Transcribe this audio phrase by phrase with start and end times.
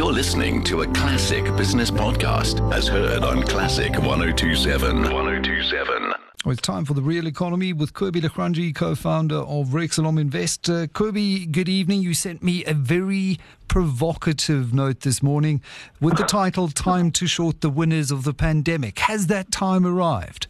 [0.00, 5.02] You're listening to a classic business podcast as heard on Classic 1027.
[5.02, 6.14] 1027.
[6.42, 10.70] Well, it's time for the real economy with Cobie Legrange, co-founder of Rex Solom Invest.
[10.70, 12.00] Uh, Cobie, good evening.
[12.00, 15.60] You sent me a very provocative note this morning
[16.00, 20.46] with the title "Time to Short the Winners of the Pandemic." Has that time arrived?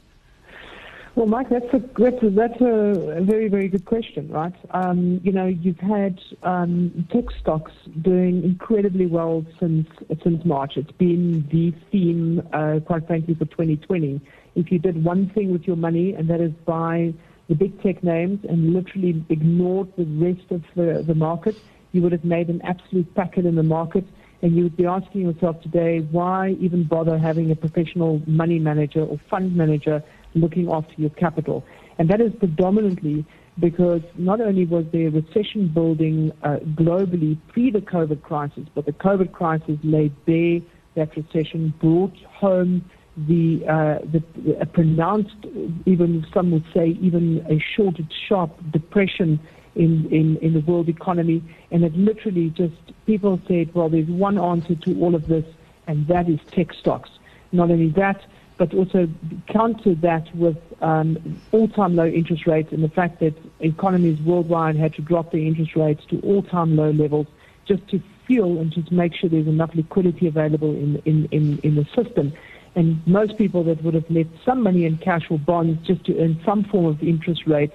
[1.20, 4.54] Well, Mike, that's a that's a, that's a very very good question, right?
[4.70, 9.86] Um, you know, you've had um, tech stocks doing incredibly well since
[10.24, 10.78] since March.
[10.78, 14.18] It's been the theme, uh, quite frankly, for 2020
[14.54, 17.12] if you did one thing with your money, and that is buy
[17.48, 21.54] the big tech names and literally ignored the rest of the, the market,
[21.92, 24.06] you would have made an absolute packet in the market.
[24.42, 29.02] And you would be asking yourself today, why even bother having a professional money manager
[29.02, 30.02] or fund manager
[30.34, 31.64] looking after your capital?
[31.98, 33.24] And that is predominantly
[33.58, 38.92] because not only was there recession building uh, globally pre the COVID crisis, but the
[38.92, 40.60] COVID crisis laid bare
[40.94, 42.84] that recession, brought home
[43.16, 44.22] the, uh, the
[44.60, 45.46] a pronounced,
[45.86, 49.38] even some would say, even a shorted, sharp depression
[49.74, 51.42] in, in, in the world economy.
[51.70, 52.74] And it literally just,
[53.06, 55.44] people said, well, there's one answer to all of this,
[55.86, 57.10] and that is tech stocks.
[57.52, 58.24] Not only that,
[58.60, 59.08] but also
[59.48, 64.92] counter that with um, all-time low interest rates and the fact that economies worldwide had
[64.92, 67.26] to drop their interest rates to all-time low levels
[67.66, 71.74] just to fuel and just make sure there's enough liquidity available in, in, in, in
[71.74, 72.34] the system.
[72.74, 76.20] And most people that would have left some money in cash or bonds just to
[76.20, 77.72] earn some form of interest rate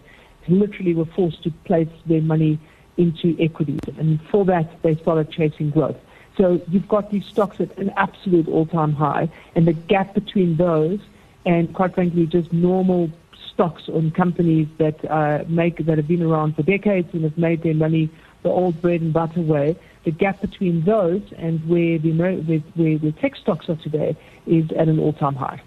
[0.48, 2.60] literally were forced to place their money
[2.98, 3.80] into equities.
[3.98, 5.98] And for that, they started chasing growth.
[6.38, 11.00] So you've got these stocks at an absolute all-time high, and the gap between those
[11.46, 13.10] and, quite frankly, just normal
[13.54, 17.64] stocks on companies that uh, make that have been around for decades and have made
[17.64, 18.10] their money
[18.44, 19.76] the old bread and butter way
[20.06, 24.88] the gap between those and where the where, where tech stocks are today is at
[24.88, 25.62] an all-time high.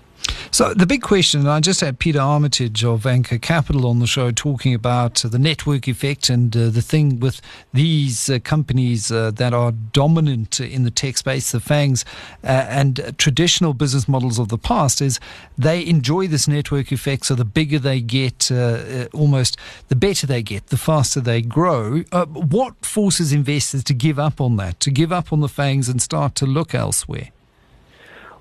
[0.50, 4.06] So the big question, and I just had Peter Armitage of Anchor Capital on the
[4.06, 7.42] show talking about the network effect and uh, the thing with
[7.74, 12.04] these uh, companies uh, that are dominant in the tech space, the FANGs,
[12.44, 15.20] uh, and traditional business models of the past is
[15.58, 17.26] they enjoy this network effect.
[17.26, 19.58] So the bigger they get, uh, uh, almost
[19.88, 22.00] the better they get, the faster they grow.
[22.32, 26.00] what forces investors to give up on that, to give up on the FANGs and
[26.00, 27.28] start to look elsewhere?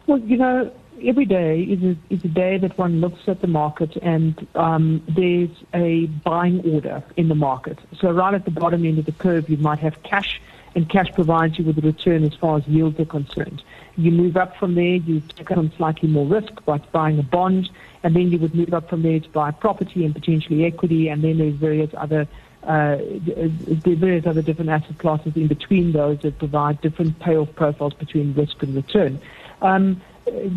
[0.08, 0.72] Well, you know,
[1.04, 5.04] every day is a, is a day that one looks at the market and um,
[5.08, 7.80] there's a buying order in the market.
[8.00, 10.42] So right at the bottom end of the curve, you might have cash,
[10.76, 13.64] and cash provides you with a return as far as yields are concerned.
[13.96, 17.70] You move up from there, you take on slightly more risk by buying a bond,
[18.04, 21.24] and then you would move up from there to buy property and potentially equity, and
[21.24, 22.28] then there's various other
[22.64, 28.34] uh, various other different asset classes in between those that provide different payoff profiles between
[28.34, 29.22] risk and return.
[29.62, 30.02] Um,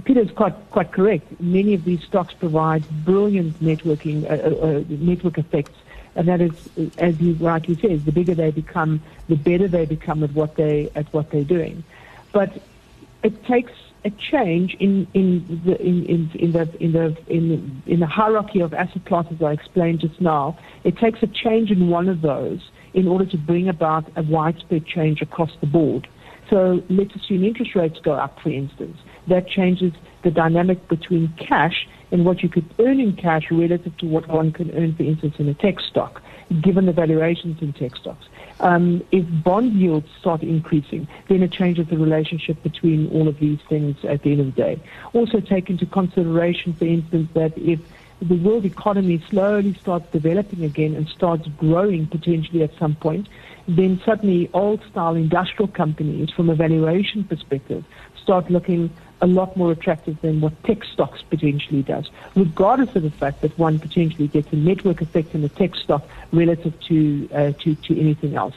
[0.05, 1.41] Peter is quite quite correct.
[1.41, 5.79] Many of these stocks provide brilliant networking uh, uh, uh, network effects,
[6.15, 6.53] and that is,
[6.99, 10.91] as you rightly said, the bigger they become, the better they become at what they
[10.95, 11.85] at what they're doing.
[12.33, 12.63] But
[13.23, 13.73] it takes
[14.05, 18.61] a change in in the in, in, in the in the in, in the hierarchy
[18.61, 20.59] of asset classes I explained just now.
[20.85, 24.87] It takes a change in one of those in order to bring about a widespread
[24.87, 26.09] change across the board.
[26.51, 28.99] So let's assume interest rates go up, for instance.
[29.29, 29.93] That changes
[30.25, 34.53] the dynamic between cash and what you could earn in cash relative to what one
[34.53, 36.21] can earn, for instance, in a tech stock,
[36.61, 38.27] given the valuations in tech stocks.
[38.59, 43.61] Um, if bond yields start increasing, then it changes the relationship between all of these
[43.69, 44.83] things at the end of the day.
[45.13, 47.81] Also take into consideration, for instance, that if
[48.23, 53.29] the world economy slowly starts developing again and starts growing potentially at some point,
[53.67, 57.85] then suddenly old style industrial companies from a valuation perspective
[58.23, 58.91] start looking
[59.23, 63.57] a lot more attractive than what tech stocks potentially does, regardless of the fact that
[63.59, 66.03] one potentially gets a network effect in the tech stock
[66.33, 68.55] relative to, uh, to, to anything else.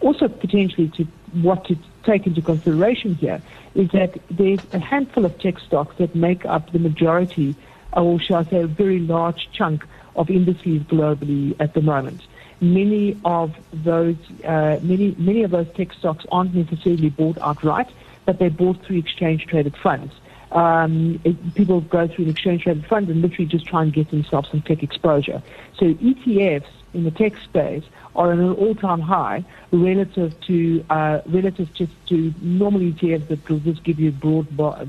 [0.00, 1.04] Also, potentially to
[1.42, 3.42] what to take into consideration here
[3.74, 7.56] is that there's a handful of tech stocks that make up the majority,
[7.96, 9.84] or shall I say, a very large chunk
[10.14, 12.22] of indices globally at the moment
[12.60, 17.88] many of those uh, many many of those tech stocks aren't necessarily bought outright,
[18.24, 20.12] but they're bought through exchange traded funds.
[20.52, 24.10] Um, it, people go through an exchange traded fund and literally just try and get
[24.10, 25.42] themselves some tech exposure.
[25.78, 26.64] So ETFs
[26.94, 27.84] in the tech space
[28.14, 33.58] are at an all-time high relative to uh, relative just to normal ETFs that will
[33.58, 34.46] just give you broad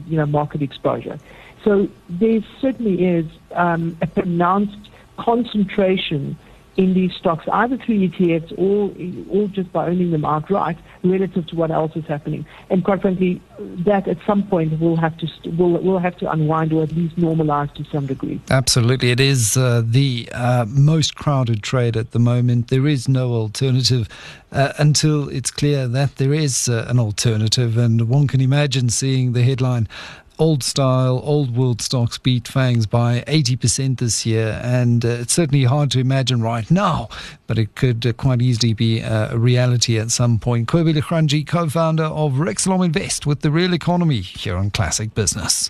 [0.08, 1.20] you know market exposure.
[1.68, 6.38] So there certainly is um, a pronounced concentration
[6.78, 8.94] in these stocks, either through ETFs or,
[9.30, 12.46] or just by owning them outright, relative to what else is happening.
[12.70, 15.28] And quite frankly, that at some point will have to
[15.58, 18.40] will will have to unwind or at least normalize to some degree.
[18.50, 22.70] Absolutely, it is uh, the uh, most crowded trade at the moment.
[22.70, 24.08] There is no alternative
[24.54, 29.34] uh, until it's clear that there is uh, an alternative, and one can imagine seeing
[29.34, 29.90] the headline
[30.40, 34.60] old style, old world stocks beat FANGs by 80% this year.
[34.64, 37.10] And uh, it's certainly hard to imagine right now,
[37.48, 40.68] but it could uh, quite easily be uh, a reality at some point.
[40.68, 45.14] Cobie Legrange, co founder of Rex Solom Invest with the real economy here on Classic
[45.14, 45.66] Business.